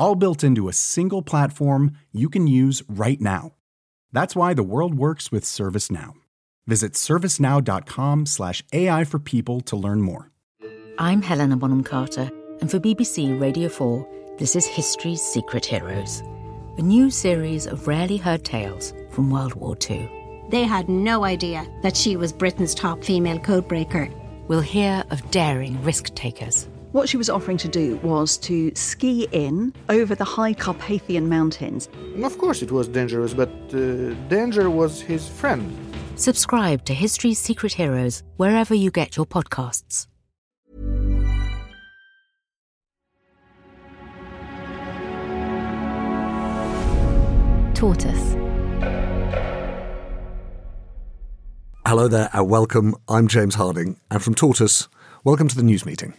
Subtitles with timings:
[0.00, 3.52] All built into a single platform you can use right now.
[4.12, 6.14] That's why the world works with ServiceNow.
[6.66, 10.30] Visit servicenow.com/slash AI for people to learn more.
[10.96, 12.30] I'm Helena Bonham Carter,
[12.62, 16.22] and for BBC Radio 4, this is History's Secret Heroes,
[16.78, 20.08] a new series of rarely heard tales from World War II.
[20.48, 24.10] They had no idea that she was Britain's top female codebreaker.
[24.48, 26.68] We'll hear of daring risk takers.
[26.92, 31.88] What she was offering to do was to ski in over the high Carpathian Mountains.
[32.20, 35.72] Of course, it was dangerous, but uh, danger was his friend.
[36.16, 40.08] Subscribe to History's Secret Heroes wherever you get your podcasts.
[47.74, 48.34] Tortoise.
[51.86, 52.96] Hello there and welcome.
[53.08, 54.88] I'm James Harding, and from Tortoise,
[55.22, 56.14] welcome to the news meeting.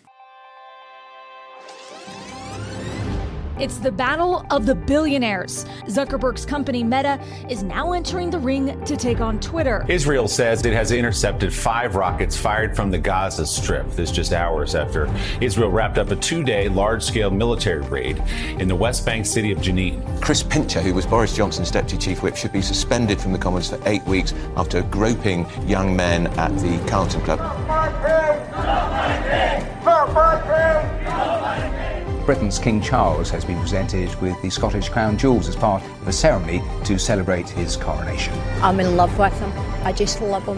[3.62, 5.68] It's the battle of the billionaires.
[5.86, 9.86] Zuckerberg's company Meta is now entering the ring to take on Twitter.
[9.88, 13.88] Israel says it has intercepted five rockets fired from the Gaza Strip.
[13.92, 15.08] This just hours after
[15.42, 18.18] Israel wrapped up a two day large scale military raid
[18.58, 20.02] in the West Bank city of Jenin.
[20.24, 23.70] Chris Pincher, who was Boris Johnson's deputy chief whip, should be suspended from the Commons
[23.70, 27.40] for eight weeks after groping young men at the Carlton Club.
[32.32, 36.14] Britain's King Charles has been presented with the Scottish Crown Jewels as part of a
[36.14, 38.34] ceremony to celebrate his coronation.
[38.62, 39.52] I'm in love with him.
[39.84, 40.58] I just love him.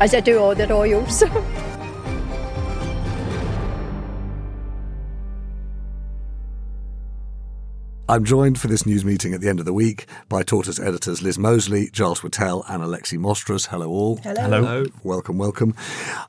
[0.00, 1.22] As I do all the royals.
[8.10, 11.22] I'm joined for this news meeting at the end of the week by Tortoise editors
[11.22, 13.66] Liz Mosley, Giles Whittell, and Alexi Mostrous.
[13.66, 14.16] Hello, all.
[14.16, 14.48] Hello.
[14.48, 14.84] Hello.
[15.04, 15.76] Welcome, welcome.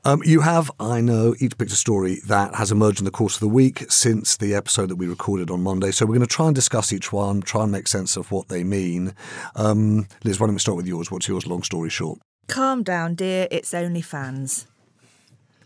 [0.04, 3.34] Um, you have, I know, each picked a story that has emerged in the course
[3.34, 5.90] of the week since the episode that we recorded on Monday.
[5.90, 8.46] So we're going to try and discuss each one, try and make sense of what
[8.46, 9.16] they mean.
[9.56, 11.10] Um, Liz, why don't we start with yours?
[11.10, 12.20] What's yours, long story short?
[12.46, 13.48] Calm down, dear.
[13.50, 14.68] It's only fans.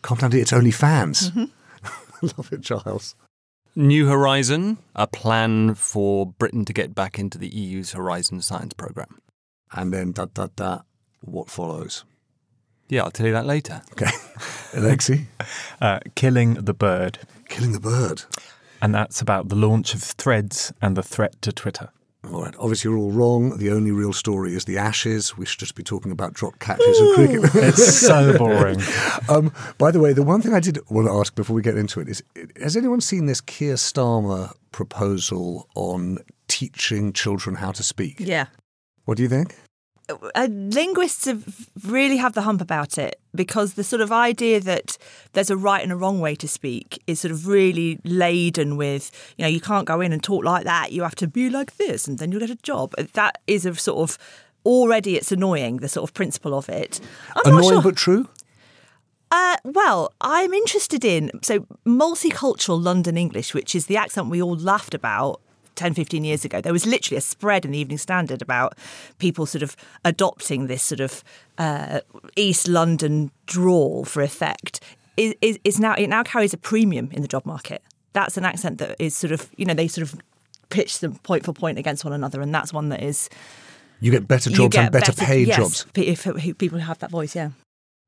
[0.00, 0.40] Calm down, dear.
[0.40, 1.30] It's only fans.
[1.30, 2.26] Mm-hmm.
[2.38, 3.14] Love it, Giles.
[3.78, 9.20] New Horizon, a plan for Britain to get back into the EU's Horizon Science Programme.
[9.70, 10.80] And then, da da da,
[11.20, 12.04] what follows?
[12.88, 13.82] Yeah, I'll tell you that later.
[13.92, 14.06] Okay.
[14.72, 15.26] Alexi?
[15.82, 17.18] uh, Killing the Bird.
[17.50, 18.22] Killing the Bird.
[18.80, 21.90] And that's about the launch of Threads and the threat to Twitter.
[22.32, 22.54] All right.
[22.58, 23.56] Obviously, you're all wrong.
[23.58, 25.36] The only real story is the Ashes.
[25.36, 27.50] We should just be talking about drop catches and cricket.
[27.54, 28.80] it's so boring.
[29.28, 31.76] um, by the way, the one thing I did want to ask before we get
[31.76, 32.22] into it is
[32.60, 38.16] Has anyone seen this Keir Starmer proposal on teaching children how to speak?
[38.18, 38.46] Yeah.
[39.04, 39.54] What do you think?
[40.08, 44.96] Uh, linguists have really have the hump about it because the sort of idea that
[45.32, 49.10] there's a right and a wrong way to speak is sort of really laden with
[49.36, 50.92] you know you can't go in and talk like that.
[50.92, 52.94] You have to be like this and then you'll get a job.
[53.14, 54.18] That is a sort of
[54.64, 57.00] already it's annoying the sort of principle of it.
[57.34, 57.82] I'm annoying sure.
[57.82, 58.28] but true?
[59.30, 64.56] Uh, well, I'm interested in so multicultural London English, which is the accent we all
[64.56, 65.40] laughed about
[65.76, 68.76] 10, 15 years ago, there was literally a spread in the Evening Standard about
[69.18, 71.22] people sort of adopting this sort of
[71.58, 72.00] uh,
[72.34, 74.80] East London drawl for effect.
[75.16, 77.82] Is, is, is now it now carries a premium in the job market.
[78.12, 80.20] That's an accent that is sort of you know they sort of
[80.68, 83.28] pitch them point for point against one another, and that's one that is.
[84.00, 85.86] You get better jobs get and better, better paid yes, jobs.
[85.94, 87.50] If, if people have that voice, yeah.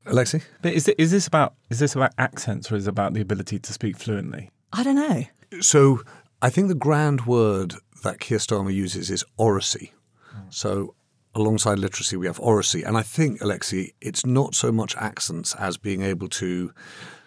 [0.04, 3.14] Alexi, but is, it, is this about is this about accents or is it about
[3.14, 4.50] the ability to speak fluently?
[4.72, 5.24] I don't know.
[5.60, 6.02] So
[6.40, 9.92] I think the grand word that Keir Starmer uses is oracy.
[10.50, 10.94] So
[11.34, 12.82] alongside literacy, we have oracy.
[12.82, 16.72] And I think, Alexi, it's not so much accents as being able to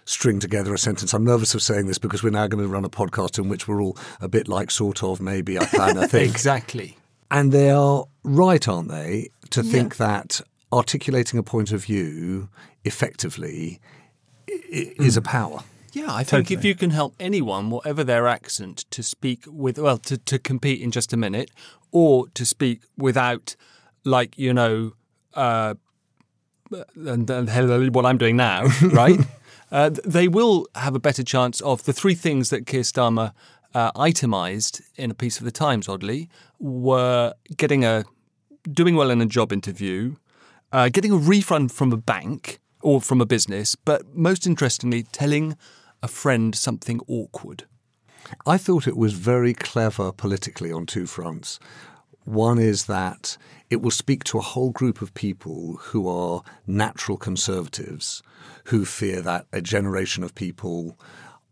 [0.05, 1.13] string together a sentence.
[1.13, 3.67] I'm nervous of saying this because we're now going to run a podcast in which
[3.67, 6.29] we're all a bit like sort of, maybe, I plan, I think.
[6.29, 6.97] exactly.
[7.29, 9.71] And they are right, aren't they, to yeah.
[9.71, 10.41] think that
[10.73, 12.49] articulating a point of view
[12.83, 13.79] effectively
[14.47, 15.25] is a hmm.
[15.25, 15.63] power.
[15.93, 16.57] Yeah, I think totally.
[16.57, 20.81] if you can help anyone, whatever their accent, to speak with, well, to, to compete
[20.81, 21.51] in just a minute,
[21.91, 23.55] or to speak without,
[24.05, 24.93] like, you know,
[25.33, 25.75] uh,
[26.95, 29.19] and, and what I'm doing now, right?
[29.71, 33.33] uh, they will have a better chance of the three things that Keir Starmer
[33.73, 36.29] uh, itemized in a piece of the Times, oddly,
[36.59, 38.05] were getting a
[38.71, 40.15] doing well in a job interview,
[40.71, 45.55] uh, getting a refund from a bank or from a business, but most interestingly, telling
[46.03, 47.65] a friend something awkward.
[48.45, 51.59] I thought it was very clever politically on two fronts.
[52.23, 53.37] One is that
[53.69, 58.21] it will speak to a whole group of people who are natural conservatives
[58.65, 60.99] who fear that a generation of people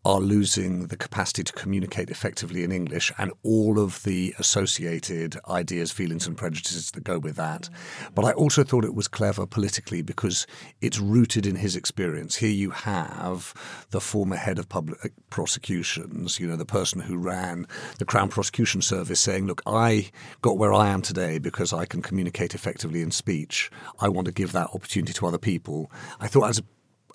[0.05, 5.91] are losing the capacity to communicate effectively in English and all of the associated ideas,
[5.91, 7.69] feelings, and prejudices that go with that.
[8.15, 10.47] But I also thought it was clever politically because
[10.81, 12.37] it's rooted in his experience.
[12.37, 13.53] Here you have
[13.91, 17.67] the former head of public prosecutions, you know, the person who ran
[17.97, 20.11] the Crown Prosecution Service saying, Look, I
[20.41, 23.69] got where I am today because I can communicate effectively in speech.
[23.99, 25.91] I want to give that opportunity to other people.
[26.19, 26.63] I thought as a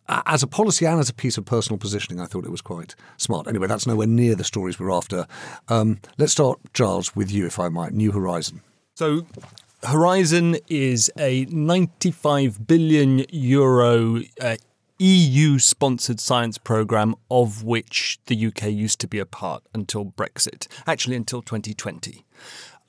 [0.08, 2.94] as a policy and as a piece of personal positioning, I thought it was quite
[3.16, 3.46] smart.
[3.46, 5.26] Anyway, that's nowhere near the stories we're after.
[5.68, 7.92] Um, let's start, Giles, with you, if I might.
[7.92, 8.60] New Horizon.
[8.94, 9.26] So,
[9.82, 14.56] Horizon is a 95 billion euro uh,
[14.98, 20.68] EU sponsored science programme of which the UK used to be a part until Brexit,
[20.86, 22.24] actually, until 2020.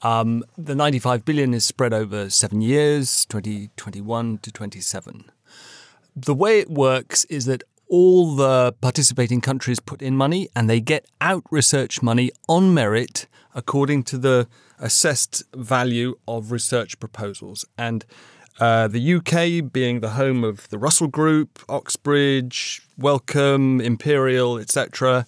[0.01, 5.31] Um, the 95 billion is spread over seven years, 2021 to 27
[6.15, 10.79] the way it works is that all the participating countries put in money and they
[10.79, 14.47] get out research money on merit according to the
[14.79, 17.65] assessed value of research proposals.
[17.77, 18.05] And
[18.59, 25.25] uh, the UK, being the home of the Russell Group, Oxbridge, Wellcome, Imperial, etc.,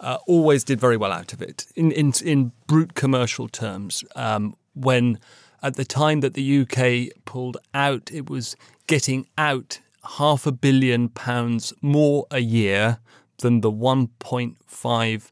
[0.00, 4.02] uh, always did very well out of it in, in, in brute commercial terms.
[4.16, 5.18] Um, when
[5.62, 8.56] at the time that the UK pulled out, it was
[8.86, 9.80] getting out
[10.18, 12.98] half a billion pounds more a year
[13.38, 15.30] than the 1.5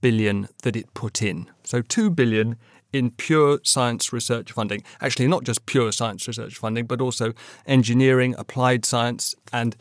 [0.00, 1.50] billion that it put in.
[1.62, 2.56] So 2 billion
[2.92, 4.82] in pure science research funding.
[5.00, 7.32] Actually, not just pure science research funding, but also
[7.66, 9.76] engineering, applied science, and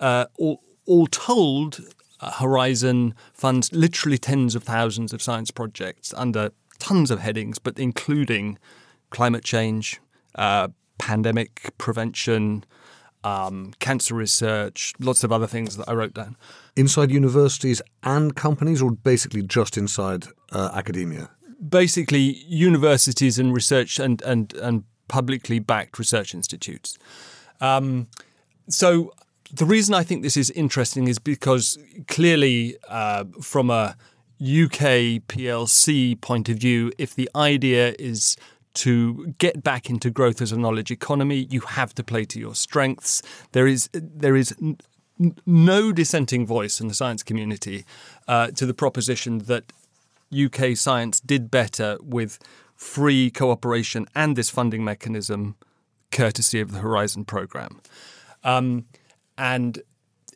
[0.00, 1.80] uh, all, all told,
[2.20, 7.78] uh, Horizon funds literally tens of thousands of science projects under tons of headings, but
[7.78, 8.58] including
[9.10, 10.00] climate change,
[10.36, 10.68] uh,
[10.98, 12.64] pandemic prevention,
[13.24, 16.36] um, cancer research, lots of other things that I wrote down.
[16.76, 21.30] Inside universities and companies, or basically just inside uh, academia?
[21.66, 26.98] Basically, universities and research and, and, and publicly backed research institutes.
[27.60, 28.08] Um,
[28.68, 29.12] so,
[29.52, 31.78] the reason I think this is interesting is because
[32.08, 33.96] clearly, uh, from a
[34.40, 38.36] UK PLC point of view, if the idea is
[38.74, 42.54] to get back into growth as a knowledge economy, you have to play to your
[42.54, 43.22] strengths.
[43.52, 44.78] There is there is n-
[45.46, 47.84] no dissenting voice in the science community
[48.26, 49.72] uh, to the proposition that
[50.34, 52.38] UK science did better with
[52.74, 55.54] free cooperation and this funding mechanism,
[56.10, 57.80] courtesy of the Horizon program.
[58.42, 58.86] Um,
[59.38, 59.80] and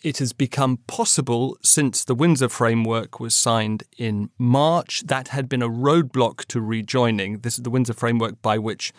[0.03, 5.03] it has become possible since the Windsor Framework was signed in March.
[5.07, 7.39] That had been a roadblock to rejoining.
[7.41, 8.93] This is the Windsor Framework by which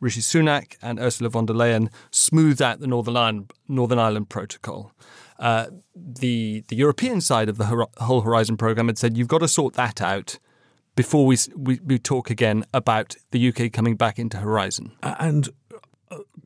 [0.00, 4.92] Rishi Sunak and Ursula von der Leyen smoothed out the Northern Ireland, Northern Ireland Protocol.
[5.38, 9.48] Uh, the the European side of the whole Horizon program had said you've got to
[9.48, 10.38] sort that out
[10.96, 14.92] before we, we, we talk again about the UK coming back into Horizon.
[15.02, 15.48] And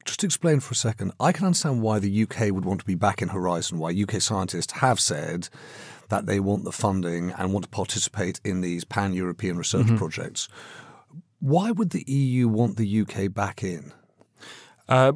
[0.04, 2.86] just to explain for a second, I can understand why the UK would want to
[2.86, 5.48] be back in Horizon, why UK scientists have said
[6.08, 9.96] that they want the funding and want to participate in these pan European research mm-hmm.
[9.96, 10.48] projects.
[11.40, 13.92] Why would the EU want the UK back in?
[14.88, 15.12] Uh,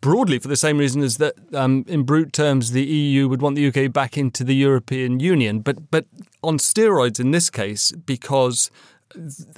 [0.00, 3.56] broadly, for the same reason as that, um, in brute terms, the EU would want
[3.56, 6.06] the UK back into the European Union, but but
[6.42, 8.70] on steroids in this case, because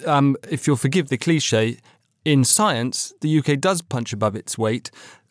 [0.06, 1.78] um, if you'll forgive the cliche,
[2.24, 4.90] in science, the UK does punch above its weight.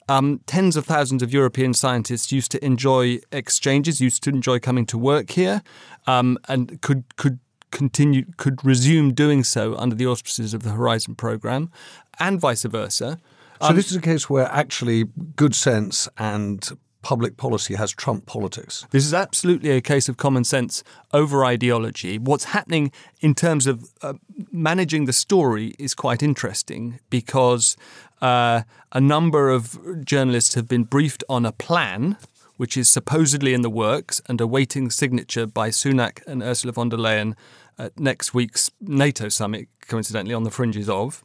[0.09, 4.85] Um, tens of thousands of European scientists used to enjoy exchanges, used to enjoy coming
[4.87, 5.61] to work here,
[6.05, 7.39] um, and could could
[7.71, 11.71] continue could resume doing so under the auspices of the Horizon program,
[12.19, 13.19] and vice versa.
[13.61, 15.05] So um, this is a case where actually
[15.35, 16.69] good sense and
[17.01, 18.85] public policy has trumped politics.
[18.91, 22.17] This is absolutely a case of common sense over ideology.
[22.17, 24.13] What's happening in terms of uh,
[24.51, 27.75] managing the story is quite interesting because
[28.21, 32.17] uh, a number of journalists have been briefed on a plan.
[32.57, 36.97] Which is supposedly in the works and awaiting signature by Sunak and Ursula von der
[36.97, 37.33] Leyen
[37.79, 41.23] at next week's NATO summit, coincidentally on the fringes of.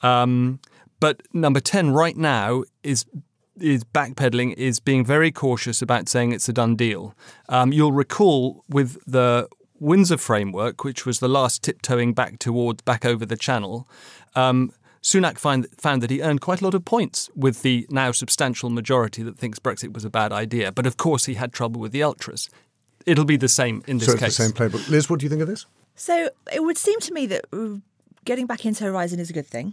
[0.00, 0.60] Um,
[1.00, 3.04] but number 10 right now is
[3.60, 7.14] is backpedaling is being very cautious about saying it's a done deal.
[7.48, 9.48] Um, you'll recall with the
[9.78, 13.88] Windsor framework, which was the last tiptoeing back towards back over the channel,
[14.34, 18.12] um, Sunak find, found that he earned quite a lot of points with the now
[18.12, 20.70] substantial majority that thinks Brexit was a bad idea.
[20.70, 22.50] But of course, he had trouble with the ultras.
[23.06, 24.36] It'll be the same in this so it's case.
[24.36, 24.90] the same playbook.
[24.90, 25.64] Liz, what do you think of this?
[25.94, 27.46] So it would seem to me that
[28.26, 29.72] getting back into Horizon is a good thing.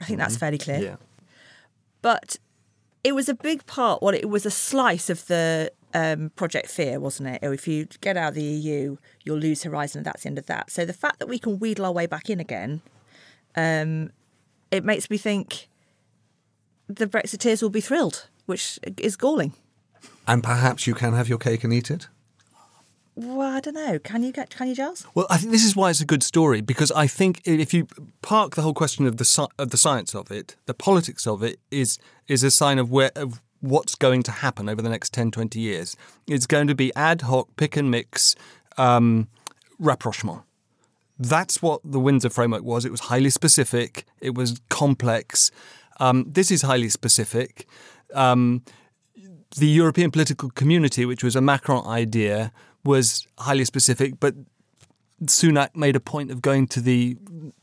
[0.00, 0.80] I think that's fairly clear.
[0.80, 0.96] Yeah.
[2.02, 2.38] But
[3.02, 4.02] it was a big part.
[4.02, 7.44] Well, it was a slice of the um, Project Fear, wasn't it?
[7.44, 10.38] Or if you get out of the EU, you'll lose Horizon, and that's the end
[10.38, 10.70] of that.
[10.70, 12.82] So the fact that we can wheedle our way back in again,
[13.56, 14.10] um,
[14.70, 15.68] it makes me think
[16.88, 19.54] the Brexiteers will be thrilled, which is galling.
[20.26, 22.08] And perhaps you can have your cake and eat it?
[23.16, 23.98] Well, I don't know.
[23.98, 24.50] Can you get?
[24.50, 25.06] Can you, Giles?
[25.14, 27.86] Well, I think this is why it's a good story because I think if you
[28.22, 31.58] park the whole question of the of the science of it, the politics of it
[31.70, 31.98] is
[32.28, 35.60] is a sign of where of what's going to happen over the next 10, 20
[35.60, 35.96] years.
[36.26, 38.34] It's going to be ad hoc, pick and mix,
[38.78, 39.28] um,
[39.78, 40.42] rapprochement.
[41.18, 42.86] That's what the Windsor framework was.
[42.86, 44.06] It was highly specific.
[44.20, 45.50] It was complex.
[45.98, 47.68] Um, this is highly specific.
[48.14, 48.62] Um,
[49.56, 52.52] the European political community, which was a Macron idea,
[52.84, 54.34] was highly specific, but
[55.24, 57.16] Sunak made a point of going to the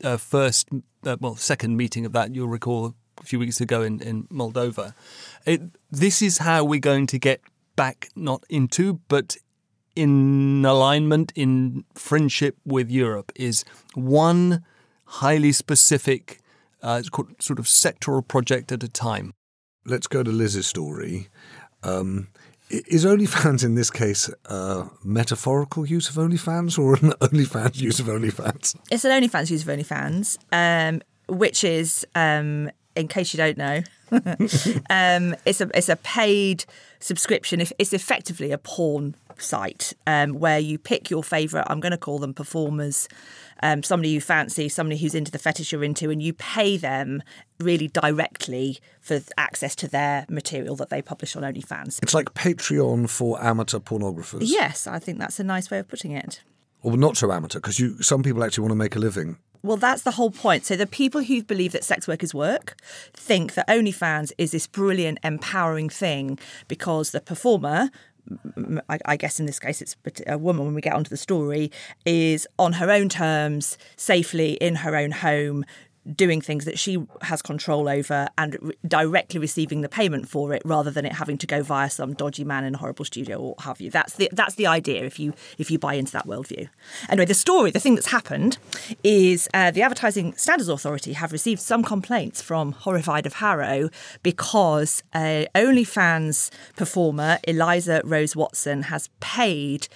[0.04, 0.70] uh, first,
[1.06, 2.36] uh, well, second meeting of that.
[2.36, 4.94] You'll recall a few weeks ago in in Moldova.
[5.46, 7.42] It, this is how we're going to get
[7.76, 9.38] back, not into, but
[9.96, 14.64] in alignment, in friendship with Europe, is one
[15.06, 16.40] highly specific,
[16.84, 19.34] uh, it's called sort of sectoral project at a time.
[19.86, 21.30] Let's go to Liz's story.
[21.82, 22.28] Um,
[22.70, 28.08] is OnlyFans in this case a metaphorical use of OnlyFans or an OnlyFans use of
[28.08, 28.76] OnlyFans?
[28.92, 33.82] It's an OnlyFans use of OnlyFans, um, which is, um, in case you don't know,
[34.90, 36.66] um, it's a it's a paid
[37.00, 37.62] subscription.
[37.78, 41.66] It's effectively a porn site um, where you pick your favourite.
[41.70, 43.08] I'm going to call them performers.
[43.64, 47.24] Um, somebody you fancy, somebody who's into the fetish you're into, and you pay them
[47.60, 52.00] really directly for access to their material that they publish on OnlyFans.
[52.04, 54.44] It's like Patreon for amateur pornographers.
[54.44, 56.42] Yes, I think that's a nice way of putting it.
[56.84, 59.38] Or not so amateur, because you some people actually want to make a living.
[59.68, 60.66] Well, that's the whole point.
[60.66, 62.78] So the people who believe that sex work is work
[63.14, 67.90] think that OnlyFans is this brilliant, empowering thing because the performer
[68.90, 69.96] I, I, guess in this case it's
[70.28, 71.72] a woman when we get onto the story
[72.06, 75.64] is on her own terms safely in her own home
[76.16, 80.62] doing things that she has control over and re- directly receiving the payment for it
[80.66, 83.50] rather than it having to go via some dodgy man in a horrible studio or
[83.50, 83.90] what have you.
[83.90, 86.70] That's the that's the idea if you if you buy into that worldview.
[87.10, 88.58] Anyway the story the thing that's happened
[89.04, 93.90] is uh, the advertising standards authority have received some complaints from horrified of harrow
[94.24, 99.88] because a onlyfans performer eliza rose watson has paid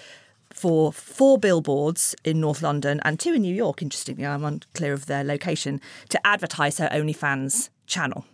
[0.61, 5.07] for four billboards in North London and two in New York, interestingly, I'm unclear of
[5.07, 8.25] their location, to advertise her OnlyFans channel.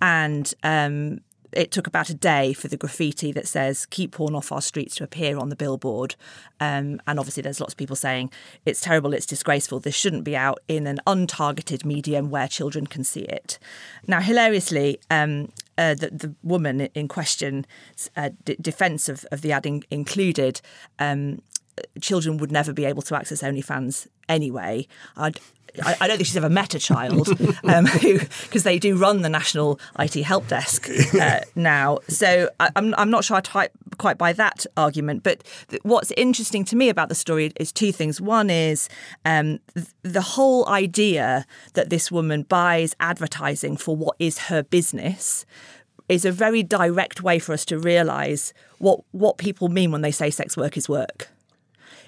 [0.00, 1.18] And um,
[1.50, 4.94] it took about a day for the graffiti that says "Keep porn off our streets"
[4.96, 6.14] to appear on the billboard.
[6.60, 8.30] Um, and obviously, there's lots of people saying
[8.64, 9.80] it's terrible, it's disgraceful.
[9.80, 13.58] This shouldn't be out in an untargeted medium where children can see it.
[14.06, 17.66] Now, hilariously, um, uh, the, the, woman in question,
[18.16, 20.60] uh, d- defence of, of the ad in- included,
[21.00, 21.40] um,
[22.00, 24.86] children would never be able to access OnlyFans anyway.
[25.16, 25.40] I'd,
[25.82, 27.28] I, I don't think she's ever met a child
[27.64, 31.98] um, because they do run the National IT Help Desk uh, now.
[32.08, 35.22] So I, am I'm, I'm not sure I type, quite buy that argument.
[35.22, 38.20] But th- what's interesting to me about the story is two things.
[38.20, 38.88] One is
[39.24, 45.44] um, th- the whole idea that this woman buys advertising for what is her business
[46.08, 50.10] is a very direct way for us to realise what what people mean when they
[50.10, 51.28] say sex work is work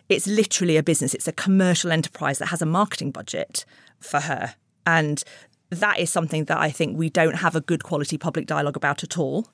[0.08, 1.14] it's literally a business.
[1.14, 3.64] It's a commercial enterprise that has a marketing budget
[4.00, 4.54] for her.
[4.86, 5.22] And
[5.70, 9.02] that is something that I think we don't have a good quality public dialogue about
[9.02, 9.48] at all.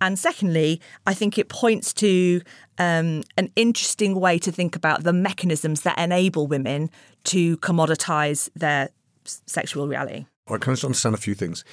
[0.00, 2.42] And secondly, I think it points to
[2.78, 6.90] um, an interesting way to think about the mechanisms that enable women
[7.24, 8.90] to commoditize their
[9.24, 10.26] sexual reality.
[10.46, 11.64] All right, can I just understand a few things?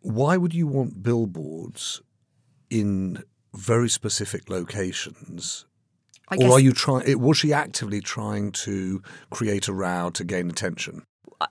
[0.00, 2.00] Why would you want billboards
[2.70, 3.22] in
[3.54, 5.66] very specific locations
[6.28, 7.20] I or are you trying?
[7.20, 11.02] Was she actively trying to create a row to gain attention?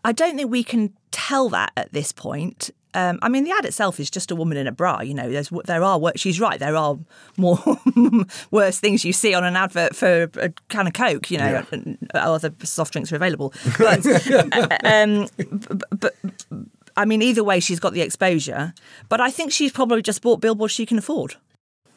[0.03, 2.72] I don't think we can tell that at this point.
[2.96, 5.01] Um, I mean, the ad itself is just a woman in a bra.
[5.01, 6.60] You know, there's there are she's right.
[6.60, 6.98] There are
[7.38, 7.60] more
[8.51, 11.32] worse things you see on an advert for a can of Coke.
[11.32, 12.03] You know, yeah.
[12.13, 13.53] other soft drinks are available.
[13.77, 15.27] But, uh, um,
[15.70, 16.15] but, but
[16.96, 18.74] I mean, either way, she's got the exposure.
[19.10, 21.36] But I think she's probably just bought billboards she can afford.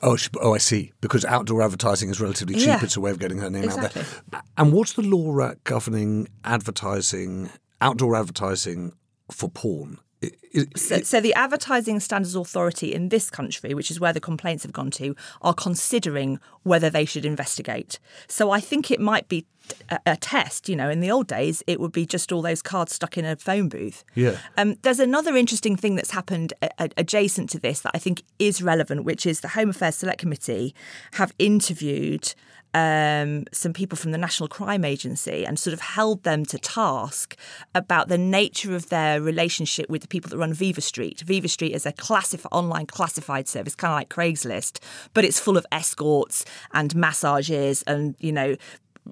[0.07, 0.93] Oh, she, oh, I see.
[1.01, 2.67] Because outdoor advertising is relatively cheap.
[2.69, 2.79] Yeah.
[2.83, 4.03] It's a way of getting her name Exactly.
[4.03, 4.43] out there.
[4.57, 8.93] And what's the law governing advertising, outdoor advertising
[9.31, 9.99] for porn?
[10.25, 14.21] I- I- So, so the Advertising Standards Authority in this country, which is where the
[14.21, 17.99] complaints have gone to, are considering whether they should investigate.
[18.29, 19.45] So I think it might be
[19.91, 20.69] a, a test.
[20.69, 23.25] You know, in the old days, it would be just all those cards stuck in
[23.25, 24.05] a phone booth.
[24.15, 24.37] Yeah.
[24.57, 28.23] Um, there's another interesting thing that's happened a- a- adjacent to this that I think
[28.39, 30.75] is relevant, which is the Home Affairs Select Committee
[31.13, 32.35] have interviewed
[32.75, 37.35] um, some people from the National Crime Agency and sort of held them to task
[37.75, 41.23] about the nature of their relationship with the people that run Vivastreet.
[41.23, 44.81] Viva Street is a classif- online classified service, kind of like Craigslist,
[45.15, 46.45] but it's full of escorts
[46.75, 48.57] and massages and, you know,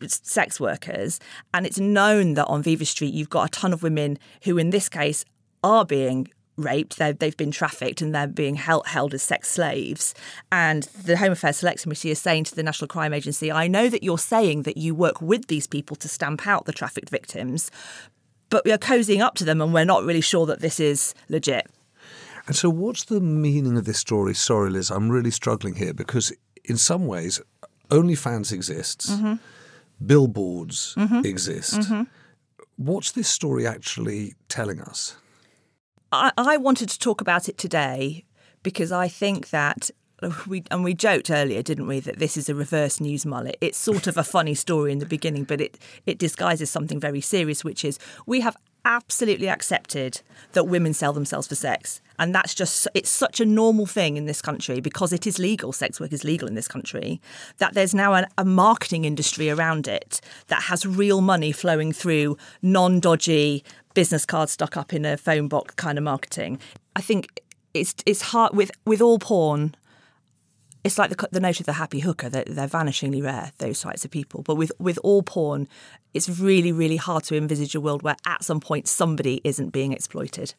[0.06, 1.20] sex workers.
[1.52, 4.88] And it's known that on Vivastreet, you've got a ton of women who, in this
[4.88, 5.24] case,
[5.62, 6.98] are being raped.
[6.98, 10.14] They've, they've been trafficked and they're being held, held as sex slaves.
[10.52, 13.88] And the Home Affairs Select Committee is saying to the National Crime Agency, I know
[13.88, 17.70] that you're saying that you work with these people to stamp out the trafficked victims,
[18.50, 21.66] but we're cozying up to them and we're not really sure that this is legit.
[22.46, 24.34] And so, what's the meaning of this story?
[24.34, 26.30] Sorry, Liz, I'm really struggling here because,
[26.62, 27.40] in some ways,
[27.90, 29.34] OnlyFans exists, Mm-hmm.
[30.06, 31.24] Billboards Mhm.
[31.24, 31.74] exist.
[31.74, 32.06] Mhm.
[32.76, 35.16] What's this story actually telling us?
[36.12, 38.24] I, I wanted to talk about it today
[38.62, 39.90] because I think that
[40.46, 43.56] we and we joked earlier, didn't we, that this is a reverse news mullet.
[43.60, 47.20] It's sort of a funny story in the beginning, but it it disguises something very
[47.20, 50.20] serious, which is we have absolutely accepted
[50.52, 52.00] that women sell themselves for sex.
[52.18, 55.72] And that's just, it's such a normal thing in this country because it is legal,
[55.72, 57.20] sex work is legal in this country,
[57.58, 62.36] that there's now an, a marketing industry around it that has real money flowing through
[62.62, 63.64] non dodgy
[63.94, 66.58] business cards stuck up in a phone box kind of marketing.
[66.94, 67.40] I think
[67.72, 69.74] it's, it's hard with, with all porn.
[70.84, 74.04] It's like the, the note of the happy hooker that they're vanishingly rare, those types
[74.04, 74.42] of people.
[74.42, 75.66] But with, with all porn,
[76.12, 79.92] it's really, really hard to envisage a world where at some point somebody isn't being
[79.92, 80.54] exploited.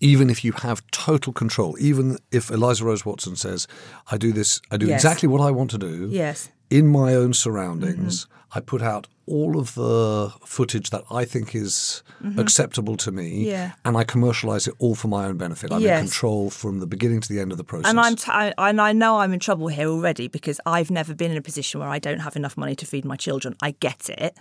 [0.00, 3.66] Even if you have total control, even if Eliza Rose Watson says,
[4.10, 5.02] I do this, I do Yes.
[5.04, 6.50] exactly what I want to do Yes.
[6.70, 8.58] in my own surroundings, mm-hmm.
[8.58, 12.38] I put out all of the footage that I think is Mhm.
[12.38, 13.72] acceptable to me, Yeah.
[13.84, 15.72] and I commercialize it all for my own benefit.
[15.72, 16.00] I'm Yes.
[16.00, 17.90] in control from the beginning to the end of the process.
[17.90, 21.14] And I'm t- I, and I know I'm in trouble here already because I've never
[21.14, 23.54] been in a position where I don't have enough money to feed my children.
[23.62, 24.36] I get it.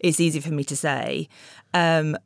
[0.00, 1.28] It's easy for me to say,
[1.74, 2.16] um,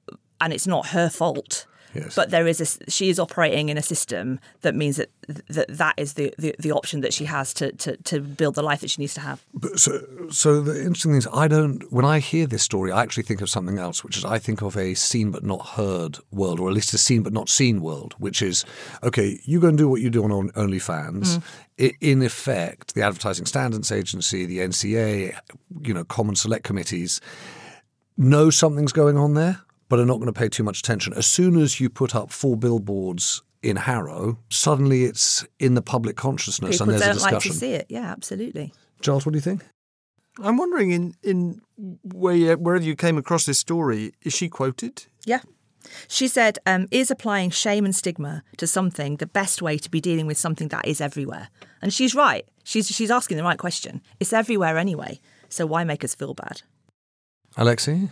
[0.41, 1.67] and it's not her fault.
[1.97, 2.15] Yes.
[2.15, 5.95] But there is a she is operating in a system that means that that, that
[5.97, 8.91] is the, the, the option that she has to, to, to build the life that
[8.91, 9.45] she needs to have.
[9.53, 11.91] But so, so the interesting thing is, I don't.
[11.93, 14.63] When I hear this story, I actually think of something else, which is I think
[14.63, 17.81] of a seen but not heard world, or at least a seen but not seen
[17.81, 18.15] world.
[18.19, 18.65] Which is,
[19.03, 21.39] okay, you go and do what you do on On- OnlyFans.
[21.79, 21.95] Mm.
[22.01, 25.39] In effect, the Advertising Standards Agency, the NCA,
[25.83, 27.21] you know, Common Select Committees
[28.17, 31.13] know something's going on there, but are not going to pay too much attention.
[31.15, 36.17] As soon as you put up four billboards in Harrow, suddenly it's in the public
[36.17, 37.53] consciousness, People and there's a don't like discussion.
[37.53, 37.87] to see it.
[37.89, 38.73] Yeah, absolutely.
[39.01, 39.63] Giles, what do you think?
[40.43, 41.61] I'm wondering in in
[42.03, 45.07] where you, wherever you came across this story, is she quoted?
[45.25, 45.41] Yeah.
[46.09, 50.01] She said, um, is applying shame and stigma to something the best way to be
[50.01, 51.49] dealing with something that is everywhere?
[51.81, 52.45] And she's right.
[52.65, 54.03] She's, she's asking the right question.
[54.19, 55.21] It's everywhere anyway.
[55.49, 56.63] So why make us feel bad?
[57.57, 58.11] Alexi?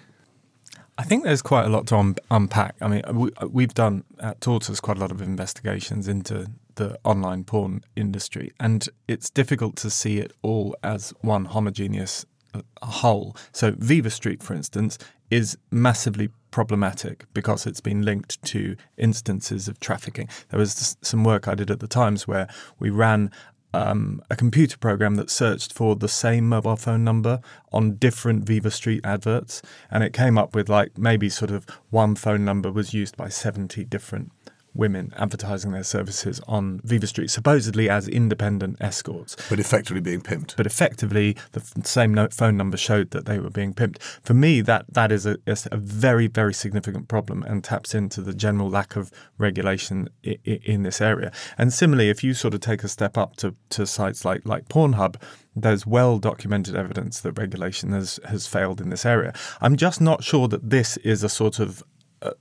[0.97, 2.77] I think there's quite a lot to un- unpack.
[2.81, 7.45] I mean, we, we've done at Tortoise quite a lot of investigations into the online
[7.45, 13.37] porn industry, and it's difficult to see it all as one homogeneous uh, whole.
[13.53, 14.99] So, Vivastreet, for instance,
[15.31, 20.29] is massively problematic because it's been linked to instances of trafficking.
[20.51, 22.47] There was some work I did at the Times where
[22.79, 23.33] we ran
[23.75, 27.41] um, a computer program that searched for the same mobile phone number
[27.73, 32.45] on different Vivastreet adverts, and it came up with like maybe sort of one phone
[32.45, 34.31] number was used by 70 different
[34.75, 39.37] women advertising their services on Vivastreet, supposedly as independent escorts.
[39.49, 40.57] But effectively being pimped.
[40.57, 44.03] But effectively, the f- same no- phone number showed that they were being pimped.
[44.23, 48.35] For me, that that is a, a very, very significant problem and taps into the
[48.35, 51.31] general lack of regulation i- i- in this area.
[51.57, 54.69] And similarly, if you sort of take a step up to, to sites like, like
[54.69, 55.17] Pornhub,
[55.55, 59.33] there's well documented evidence that regulation has, has failed in this area.
[59.61, 61.83] I'm just not sure that this is a sort of
[62.23, 62.33] uh,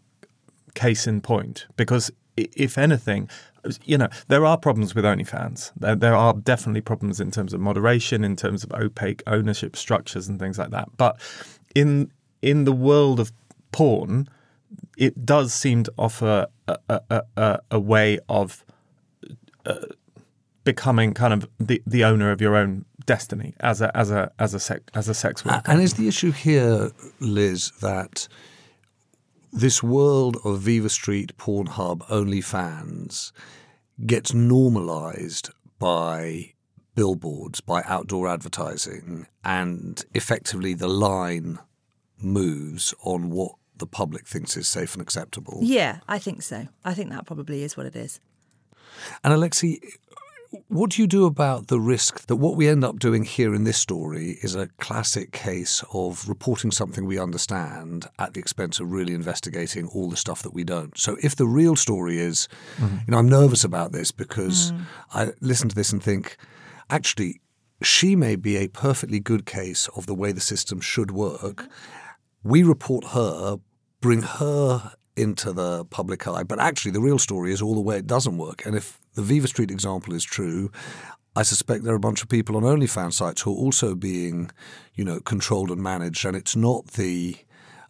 [0.73, 3.29] case in point because if anything
[3.85, 7.61] you know there are problems with OnlyFans there, there are definitely problems in terms of
[7.61, 11.19] moderation in terms of opaque ownership structures and things like that but
[11.75, 13.31] in in the world of
[13.71, 14.27] porn
[14.97, 18.63] it does seem to offer a, a, a- a, way of
[19.65, 19.75] uh,
[20.63, 24.53] becoming kind of the, the owner of your own destiny as a as a as
[24.53, 25.61] a as a sex worker.
[25.65, 28.27] And is the issue here, Liz, that
[29.53, 33.31] this world of Viva Street, Pornhub, OnlyFans
[34.05, 36.53] gets normalized by
[36.95, 41.59] billboards, by outdoor advertising, and effectively the line
[42.19, 45.59] moves on what the public thinks is safe and acceptable.
[45.61, 46.67] Yeah, I think so.
[46.83, 48.19] I think that probably is what it is.
[49.23, 49.79] And Alexi,
[50.67, 53.63] what do you do about the risk that what we end up doing here in
[53.63, 58.91] this story is a classic case of reporting something we understand at the expense of
[58.91, 60.97] really investigating all the stuff that we don't?
[60.97, 62.97] So if the real story is, mm-hmm.
[62.97, 64.85] you know, I'm nervous about this because mm.
[65.13, 66.37] I listen to this and think,
[66.89, 67.41] actually,
[67.81, 71.67] she may be a perfectly good case of the way the system should work.
[72.43, 73.57] We report her,
[74.01, 76.43] bring her into the public eye.
[76.43, 78.65] But actually, the real story is all the way it doesn't work.
[78.65, 80.71] And if the Vivastreet example is true,
[81.35, 84.51] I suspect there are a bunch of people on OnlyFans sites who are also being,
[84.95, 87.37] you know, controlled and managed, and it's not the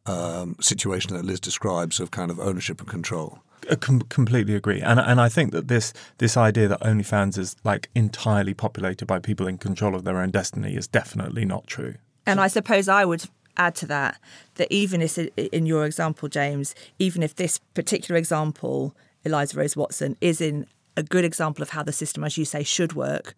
[0.06, 3.40] um, situation that Liz describes of kind of ownership and control.
[3.70, 7.56] I com- completely agree, and and I think that this this idea that OnlyFans is
[7.64, 11.96] like entirely populated by people in control of their own destiny is definitely not true.
[12.26, 13.26] And I suppose I would
[13.58, 14.20] add to that
[14.56, 20.18] that even if in your example, James, even if this particular example, Eliza Rose Watson,
[20.22, 23.34] is in a good example of how the system, as you say, should work,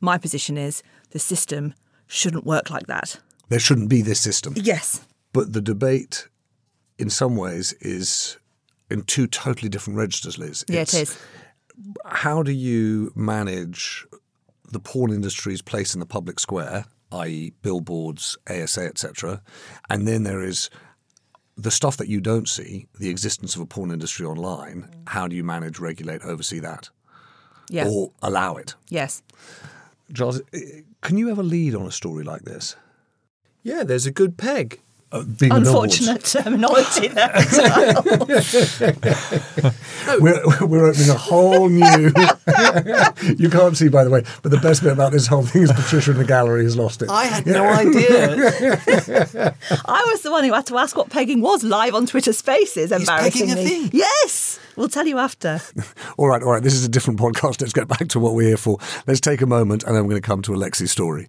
[0.00, 1.74] my position is the system
[2.06, 3.18] shouldn't work like that.
[3.48, 4.54] There shouldn't be this system.
[4.56, 5.04] Yes.
[5.32, 6.28] But the debate,
[6.98, 8.38] in some ways, is
[8.90, 10.64] in two totally different registers, Liz.
[10.68, 11.18] Yeah, it's, it is.
[12.06, 14.06] How do you manage
[14.70, 19.42] the porn industry's place in the public square i.e., billboards, ASA, etc.
[19.88, 20.70] And then there is
[21.56, 24.88] the stuff that you don't see, the existence of a porn industry online.
[25.06, 26.90] How do you manage, regulate, oversee that?
[27.70, 27.88] Yeah.
[27.88, 28.74] Or allow it?
[28.88, 29.22] Yes.
[30.12, 32.76] Giles, eh, can you ever lead on a story like this?
[33.62, 34.80] Yeah, there's a good peg.
[35.14, 35.22] Uh,
[35.52, 38.02] Unfortunate terminology there as well.
[40.20, 42.06] we're, we're opening a whole new.
[43.38, 45.70] you can't see, by the way, but the best bit about this whole thing is
[45.70, 47.10] Patricia in the gallery has lost it.
[47.10, 48.34] I had no idea.
[49.86, 52.90] I was the one who had to ask what pegging was live on Twitter Spaces.
[52.90, 53.90] Embarrassingly, is pegging a thing?
[53.92, 54.58] Yes.
[54.74, 55.60] We'll tell you after.
[56.18, 56.62] all right, all right.
[56.62, 57.60] This is a different podcast.
[57.60, 58.78] Let's get back to what we're here for.
[59.06, 61.28] Let's take a moment, and then we're going to come to Alexi's story.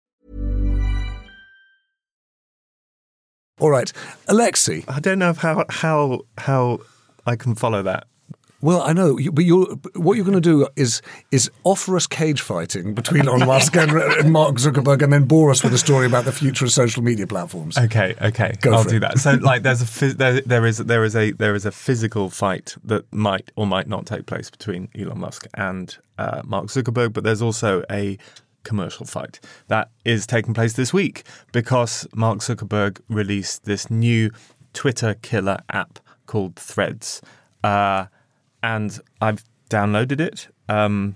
[3.59, 3.91] All right,
[4.27, 4.83] Alexi.
[4.87, 6.79] I don't know how how how
[7.25, 8.07] I can follow that.
[8.63, 12.41] Well, I know, but you're, what you're going to do is is offer us cage
[12.41, 16.05] fighting between Elon Musk and, and, Mark Zuckerberg, and then bore us with a story
[16.05, 17.75] about the future of social media platforms.
[17.75, 18.99] Okay, okay, Go I'll for do it.
[18.99, 19.17] that.
[19.17, 22.75] So, like, there's a there, there is there is a there is a physical fight
[22.83, 27.23] that might or might not take place between Elon Musk and uh, Mark Zuckerberg, but
[27.23, 28.19] there's also a
[28.63, 34.31] commercial fight that is taking place this week because Mark Zuckerberg released this new
[34.73, 37.21] Twitter killer app called Threads.
[37.63, 38.05] Uh,
[38.63, 40.47] and I've downloaded it.
[40.69, 41.15] Um,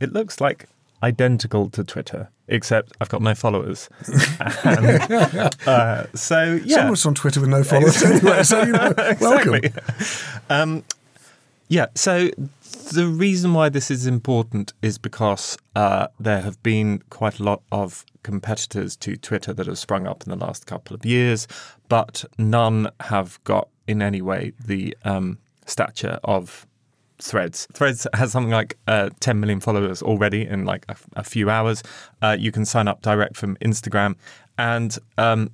[0.00, 0.68] it looks like
[1.02, 3.88] identical to Twitter, except I've got no followers.
[4.64, 8.42] and, uh, so yeah, someone's on Twitter with no followers anyway.
[8.42, 9.60] So you know, welcome.
[10.48, 10.84] Um,
[11.68, 11.86] yeah.
[11.94, 12.30] So
[12.90, 17.62] the reason why this is important is because uh, there have been quite a lot
[17.72, 21.46] of competitors to Twitter that have sprung up in the last couple of years,
[21.88, 26.66] but none have got in any way the um, stature of
[27.22, 27.68] Threads.
[27.72, 31.82] Threads has something like uh, 10 million followers already in like a, a few hours.
[32.20, 34.16] Uh, you can sign up direct from Instagram.
[34.58, 35.50] And um,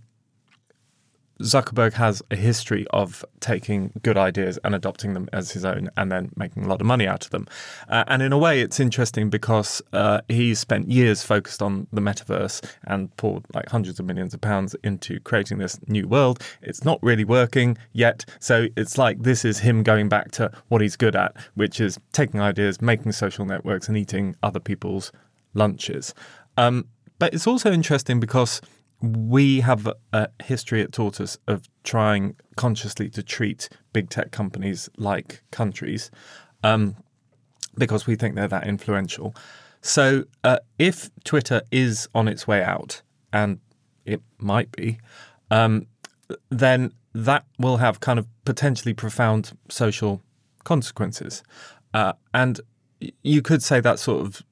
[1.42, 6.11] Zuckerberg has a history of taking good ideas and adopting them as his own and
[6.11, 7.46] then making a lot of money out of them.
[7.88, 12.01] Uh, and in a way, it's interesting because uh, he's spent years focused on the
[12.01, 16.42] metaverse and poured like hundreds of millions of pounds into creating this new world.
[16.62, 18.24] It's not really working yet.
[18.40, 21.98] So it's like this is him going back to what he's good at, which is
[22.12, 25.12] taking ideas, making social networks, and eating other people's
[25.55, 26.14] lunches.
[26.57, 26.87] Um,
[27.18, 28.61] but it's also interesting because
[29.01, 35.43] we have a history at Tortoise of trying consciously to treat big tech companies like
[35.51, 36.11] countries
[36.65, 36.97] um,
[37.77, 39.35] because we think they're that influential.
[39.81, 43.61] So uh, if Twitter is on its way out, and
[44.05, 44.99] it might be,
[45.51, 45.87] um,
[46.51, 50.23] then that will have kind of potentially profound social
[50.65, 51.43] consequences.
[51.95, 52.61] Uh, and
[53.23, 54.43] you could say that sort of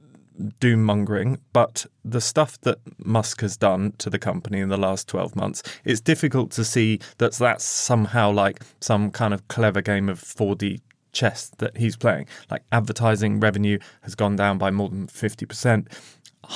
[0.61, 5.09] doom mongering, but the stuff that Musk has done to the company in the last
[5.09, 10.09] 12 months, it's difficult to see that that's somehow like some kind of clever game
[10.09, 10.81] of 4D
[11.13, 12.27] chess that he's playing.
[12.51, 15.91] Like advertising revenue has gone down by more than 50%.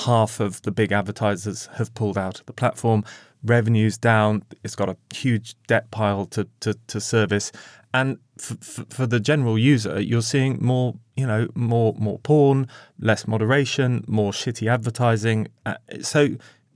[0.05, 3.03] Half of the big advertisers have pulled out of the platform.
[3.43, 4.43] Revenue's down.
[4.63, 7.51] It's got a huge debt pile to, to, to service.
[7.93, 12.67] And f- f- for the general user, you're seeing more, you know, more more porn,
[12.99, 15.49] less moderation, more shitty advertising.
[15.65, 16.29] Uh, so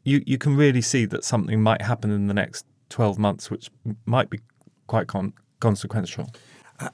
[0.03, 3.69] you you can really see that something might happen in the next 12 months, which
[4.05, 4.39] might be
[4.87, 6.29] quite con- consequential.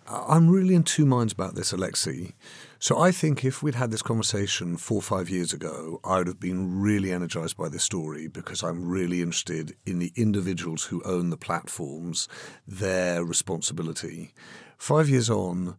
[0.07, 2.33] I'm really in two minds about this, Alexi.
[2.83, 6.25] So I think if we'd had this conversation four or five years ago, I would
[6.25, 10.99] have been really energized by this story because I'm really interested in the individuals who
[11.03, 12.27] own the platforms,
[12.67, 14.33] their responsibility.
[14.79, 15.77] Five years on,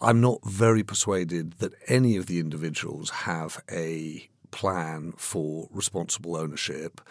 [0.00, 7.02] I'm not very persuaded that any of the individuals have a plan for responsible ownership.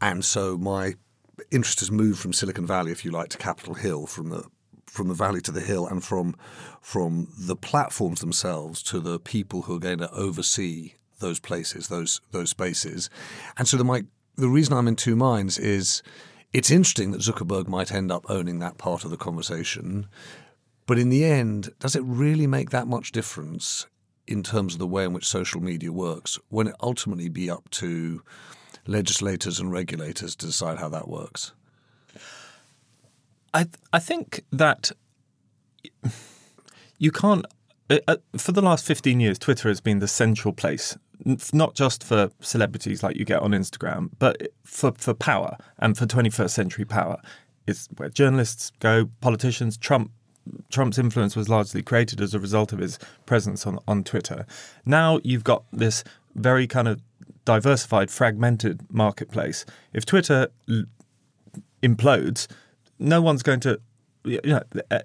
[0.00, 0.94] And so my
[1.50, 4.44] interest has moved from Silicon Valley, if you like, to Capitol Hill, from the
[4.94, 6.36] from the valley to the hill and from
[6.80, 12.20] from the platforms themselves to the people who are going to oversee those places, those
[12.30, 13.10] those spaces.
[13.58, 14.04] And so the my,
[14.36, 16.02] the reason I'm in two minds is
[16.52, 20.06] it's interesting that Zuckerberg might end up owning that part of the conversation.
[20.86, 23.86] But in the end, does it really make that much difference
[24.28, 27.68] in terms of the way in which social media works when it ultimately be up
[27.70, 28.22] to
[28.86, 31.52] legislators and regulators to decide how that works?
[33.54, 34.90] I I think that
[36.98, 37.46] you can't.
[37.90, 40.96] Uh, for the last fifteen years, Twitter has been the central place,
[41.52, 46.06] not just for celebrities like you get on Instagram, but for for power and for
[46.06, 47.20] twenty first century power.
[47.66, 49.76] It's where journalists go, politicians.
[49.76, 50.10] Trump
[50.70, 54.46] Trump's influence was largely created as a result of his presence on on Twitter.
[54.84, 57.00] Now you've got this very kind of
[57.44, 59.64] diversified, fragmented marketplace.
[59.92, 60.84] If Twitter l-
[61.82, 62.48] implodes,
[62.98, 63.80] no one's going to
[64.24, 65.00] you know, uh,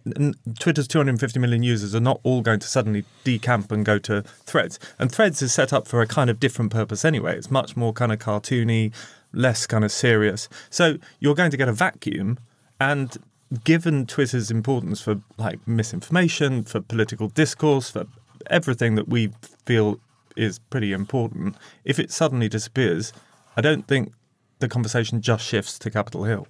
[0.60, 4.80] Twitter's 250 million users are not all going to suddenly decamp and go to Threads.
[4.98, 7.38] And Threads is set up for a kind of different purpose anyway.
[7.38, 8.94] It's much more kind of cartoony,
[9.34, 10.48] less kind of serious.
[10.70, 12.40] So you're going to get a vacuum.
[12.80, 13.18] And
[13.64, 18.06] given Twitter's importance for like misinformation, for political discourse, for
[18.50, 19.32] everything that we
[19.66, 20.00] feel
[20.38, 23.12] is pretty important, if it suddenly disappears,
[23.58, 24.14] I don't think
[24.60, 26.48] the conversation just shifts to Capitol Hill.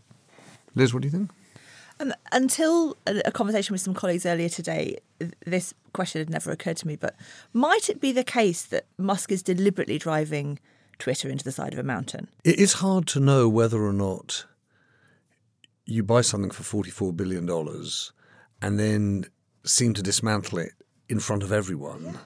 [0.75, 1.31] Liz, what do you think?
[1.99, 4.97] Um, until a, a, conversation with some colleagues earlier today,
[5.45, 6.95] this question had never occurred to me.
[6.95, 7.15] But
[7.51, 10.59] might it be the case that Musk is deliberately driving
[10.97, 12.29] Twitter into the side of a mountain?
[12.45, 14.45] It is hard to know whether or not
[15.85, 17.49] you buy something for $44 billion
[18.61, 19.25] and then
[19.65, 20.71] seem to dismantle it
[21.09, 22.19] in front of everyone.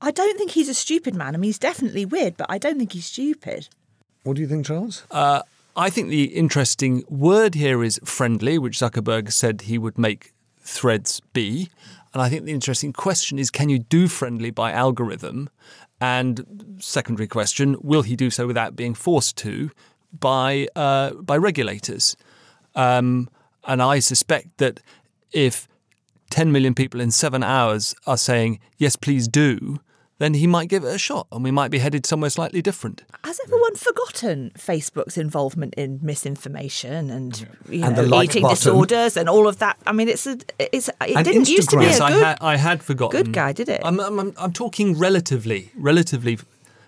[0.00, 1.34] I don't think he's a stupid man.
[1.34, 3.68] I mean, he's definitely weird, but I don't think he's stupid.
[4.24, 5.04] What do you think, Charles?
[5.10, 5.42] Uh,
[5.78, 11.20] I think the interesting word here is friendly, which Zuckerberg said he would make threads
[11.32, 11.70] be.
[12.12, 15.48] And I think the interesting question is can you do friendly by algorithm?
[16.00, 19.70] And secondary question, will he do so without being forced to
[20.12, 22.16] by uh, by regulators?
[22.74, 23.30] Um,
[23.62, 24.80] and I suspect that
[25.30, 25.68] if
[26.30, 29.78] 10 million people in seven hours are saying, yes, please do,
[30.18, 33.04] then he might give it a shot and we might be headed somewhere slightly different.
[33.24, 38.54] Has everyone forgotten Facebook's involvement in misinformation and, you and know, like eating button.
[38.56, 39.76] disorders and all of that?
[39.86, 41.86] I mean, it's a, it's it And didn't used to be Instagram.
[41.86, 43.22] a Yes, I, good, ha- I had forgotten.
[43.22, 43.80] good guy, did it?
[43.84, 46.38] I'm, I'm, I'm talking relatively, relatively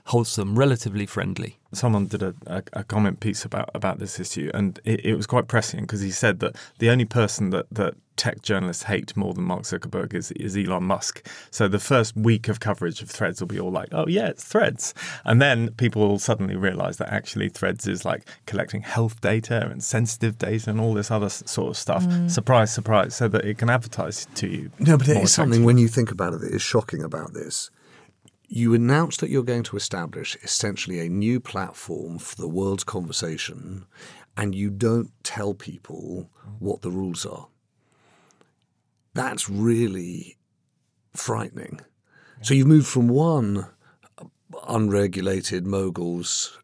[0.07, 1.59] wholesome, relatively friendly.
[1.73, 5.27] Someone did a, a, a comment piece about, about this issue, and it, it was
[5.27, 9.33] quite prescient because he said that the only person that, that tech journalists hate more
[9.33, 11.27] than Mark Zuckerberg is, is Elon Musk.
[11.51, 14.45] So the first week of coverage of Threads will be all like, oh, yeah, it's
[14.45, 14.93] Threads.
[15.25, 19.83] And then people will suddenly realize that actually Threads is like collecting health data and
[19.83, 22.05] sensitive data and all this other sort of stuff.
[22.05, 22.31] Mm.
[22.31, 24.71] Surprise, surprise, so that it can advertise to you.
[24.79, 27.71] No, but it is something when you think about it that is shocking about this.
[28.53, 33.87] You announce that you're going to establish essentially a new platform for the world's conversation,
[34.37, 37.47] and you don't tell people what the rules are.
[39.15, 40.37] That's really
[41.15, 41.81] frightening.
[42.43, 43.69] So you've moved from one
[44.67, 46.59] unregulated mogul's,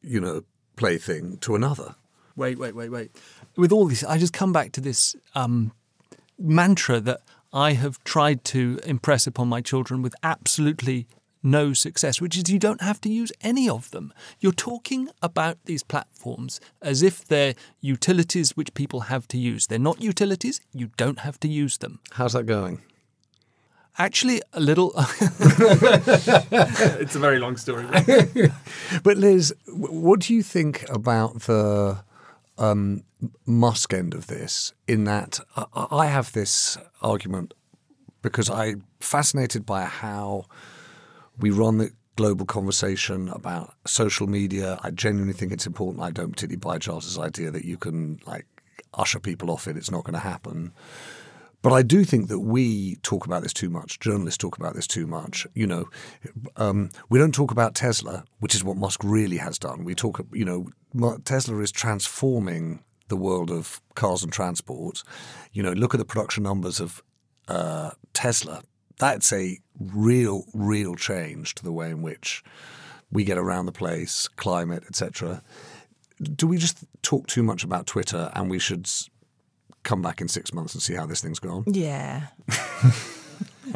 [0.00, 0.44] you know,
[0.76, 1.94] plaything to another.
[2.36, 3.10] Wait, wait, wait, wait.
[3.56, 5.72] With all this, I just come back to this um,
[6.38, 7.20] mantra that
[7.52, 11.06] I have tried to impress upon my children with absolutely
[11.42, 14.12] no success, which is you don't have to use any of them.
[14.40, 19.66] You're talking about these platforms as if they're utilities which people have to use.
[19.66, 22.00] They're not utilities, you don't have to use them.
[22.12, 22.82] How's that going?
[23.98, 24.92] Actually, a little.
[24.96, 25.10] it's
[27.14, 27.84] a very long story.
[29.02, 32.02] but Liz, what do you think about the
[32.56, 33.02] um,
[33.46, 34.72] Musk end of this?
[34.86, 35.40] In that
[35.74, 37.54] I, have this argument
[38.22, 40.46] because I'm fascinated by how
[41.38, 44.78] we run the global conversation about social media.
[44.82, 46.02] I genuinely think it's important.
[46.02, 48.46] I don't particularly buy Charles's idea that you can like
[48.94, 49.76] usher people off it.
[49.76, 50.72] It's not going to happen.
[51.62, 54.00] But I do think that we talk about this too much.
[54.00, 55.46] Journalists talk about this too much.
[55.54, 55.88] You know,
[56.56, 59.84] um, we don't talk about Tesla, which is what Musk really has done.
[59.84, 65.02] We talk, you know, Tesla is transforming the world of cars and transport.
[65.52, 67.02] You know, look at the production numbers of
[67.48, 68.62] uh, Tesla.
[68.98, 72.44] That's a real, real change to the way in which
[73.10, 75.42] we get around the place, climate, etc.
[76.22, 78.88] Do we just talk too much about Twitter and we should
[79.82, 81.64] come back in six months and see how this thing's gone?
[81.66, 82.28] Yeah.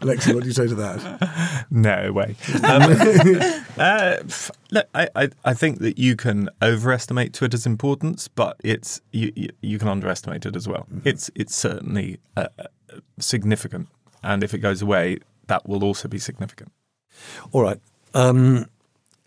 [0.00, 1.66] Alexi, what do you say to that?
[1.70, 2.36] No way.
[2.64, 2.96] Um,
[3.78, 4.16] uh,
[4.70, 9.48] look, I, I, I think that you can overestimate Twitter's importance, but it's you, you,
[9.60, 10.86] you can underestimate it as well.
[11.04, 12.48] It's it's certainly uh,
[13.18, 13.88] significant,
[14.22, 16.72] and if it goes away, that will also be significant.
[17.52, 17.80] All right.
[18.14, 18.66] Um,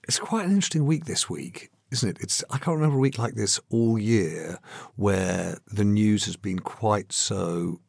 [0.03, 2.17] it's quite an interesting week this week, isn't it?
[2.21, 4.59] It's I can't remember a week like this all year
[4.95, 7.79] where the news has been quite so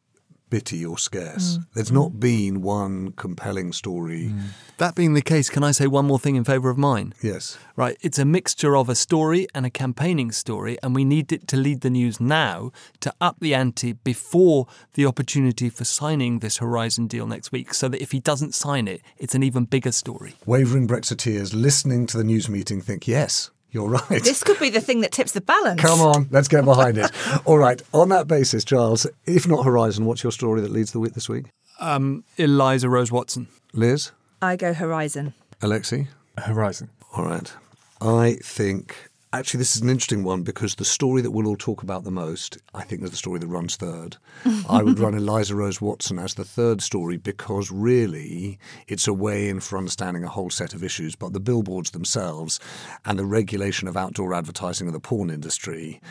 [0.49, 1.57] bitty or scarce.
[1.57, 1.65] Mm.
[1.73, 4.33] There's not been one compelling story.
[4.77, 7.13] That being the case, can I say one more thing in favour of mine?
[7.21, 7.57] Yes.
[7.75, 11.47] Right, it's a mixture of a story and a campaigning story, and we need it
[11.49, 16.57] to lead the news now to up the ante before the opportunity for signing this
[16.57, 19.91] Horizon deal next week, so that if he doesn't sign it, it's an even bigger
[19.91, 20.35] story.
[20.45, 24.23] Wavering Brexiteers listening to the news meeting think, yes, you're right.
[24.23, 25.79] This could be the thing that tips the balance.
[25.81, 27.11] Come on, let's get behind it.
[27.45, 27.81] All right.
[27.93, 31.29] On that basis, Charles, if not Horizon, what's your story that leads the week this
[31.29, 31.45] week?
[31.79, 33.47] Um, Eliza Rose Watson.
[33.73, 34.11] Liz?
[34.41, 35.33] I go Horizon.
[35.61, 36.07] Alexi?
[36.37, 36.89] Horizon.
[37.15, 37.53] All right.
[38.01, 41.83] I think actually this is an interesting one because the story that we'll all talk
[41.83, 44.17] about the most, I think, is the story that runs third.
[44.69, 49.49] I would run Eliza Rose Watson as the third story because really it's a way
[49.49, 51.15] in for understanding a whole set of issues.
[51.15, 52.59] But the billboards themselves
[53.05, 56.01] and the regulation of outdoor advertising of the porn industry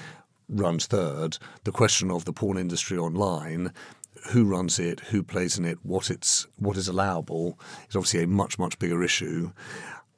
[0.49, 1.39] runs third.
[1.65, 3.73] The question of the porn industry online
[4.31, 8.27] who runs it, who plays in it, what it's what is allowable is obviously a
[8.27, 9.53] much much bigger issue.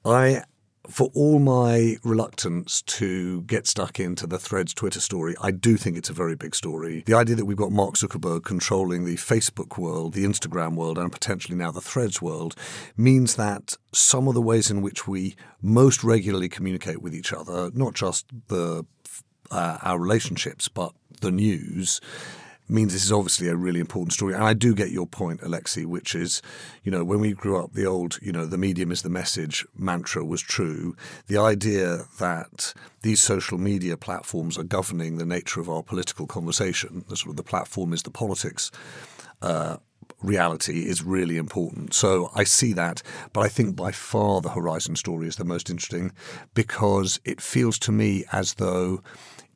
[0.04, 0.44] I
[0.88, 5.96] for all my reluctance to get stuck into the Threads Twitter story, I do think
[5.96, 7.02] it's a very big story.
[7.06, 11.12] The idea that we've got Mark Zuckerberg controlling the Facebook world, the Instagram world, and
[11.12, 12.54] potentially now the Threads world
[12.96, 17.70] means that some of the ways in which we most regularly communicate with each other,
[17.74, 18.84] not just the
[19.50, 22.00] uh, our relationships, but the news,
[22.70, 24.34] means this is obviously a really important story.
[24.34, 26.42] And I do get your point, Alexi, which is,
[26.84, 29.66] you know, when we grew up, the old, you know, the medium is the message
[29.76, 30.96] mantra was true.
[31.26, 37.04] The idea that these social media platforms are governing the nature of our political conversation,
[37.08, 38.70] the sort of the platform is the politics.
[39.42, 39.76] Uh,
[40.22, 41.94] reality is really important.
[41.94, 43.02] So I see that,
[43.32, 46.12] but I think by far the Horizon story is the most interesting
[46.54, 49.02] because it feels to me as though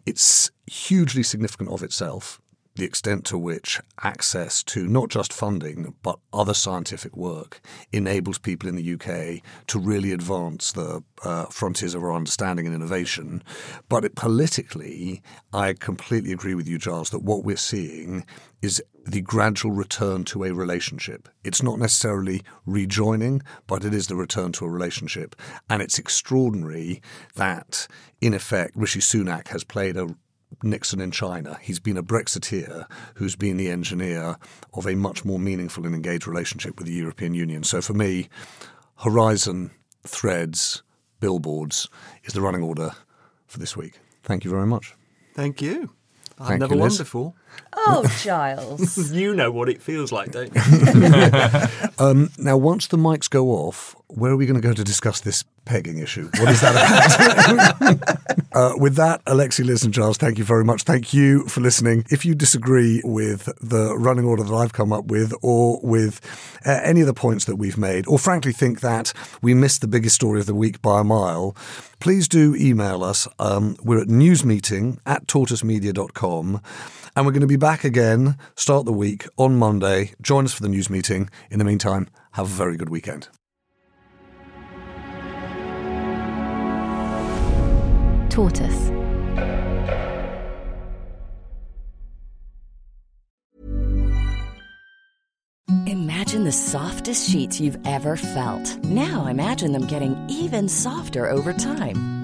[0.06, 2.40] it's hugely significant of itself.
[2.76, 7.60] The extent to which access to not just funding but other scientific work
[7.92, 12.74] enables people in the UK to really advance the uh, frontiers of our understanding and
[12.74, 13.42] innovation.
[13.88, 15.22] But it, politically,
[15.52, 18.26] I completely agree with you, Giles, that what we're seeing
[18.60, 21.28] is the gradual return to a relationship.
[21.44, 25.36] It's not necessarily rejoining, but it is the return to a relationship.
[25.68, 27.02] And it's extraordinary
[27.36, 27.86] that,
[28.20, 30.16] in effect, Rishi Sunak has played a
[30.62, 31.58] Nixon in China.
[31.60, 34.36] He's been a Brexiteer who's been the engineer
[34.72, 37.64] of a much more meaningful and engaged relationship with the European Union.
[37.64, 38.28] So for me,
[38.96, 39.70] Horizon,
[40.06, 40.82] Threads,
[41.20, 41.88] Billboards
[42.24, 42.92] is the running order
[43.46, 43.98] for this week.
[44.22, 44.94] Thank you very much.
[45.34, 45.90] Thank you.
[46.38, 47.34] I've Thank never you, won before.
[47.76, 49.12] Oh, Giles.
[49.12, 50.60] you know what it feels like, don't you?
[51.98, 55.20] um, now, once the mics go off, where are we going to go to discuss
[55.20, 56.30] this pegging issue?
[56.38, 58.46] What is that about?
[58.52, 60.82] uh, with that, Alexi, Liz, and Giles, thank you very much.
[60.82, 62.04] Thank you for listening.
[62.10, 66.20] If you disagree with the running order that I've come up with, or with
[66.64, 69.88] uh, any of the points that we've made, or frankly think that we missed the
[69.88, 71.56] biggest story of the week by a mile,
[71.98, 73.26] please do email us.
[73.38, 76.60] Um, we're at newsmeeting at tortoisemedia.com.
[77.16, 80.12] And we're going to be back again, start the week on Monday.
[80.22, 81.28] Join us for the news meeting.
[81.50, 83.28] In the meantime, have a very good weekend.
[88.30, 88.90] Tortoise.
[95.86, 98.82] Imagine the softest sheets you've ever felt.
[98.84, 102.23] Now imagine them getting even softer over time.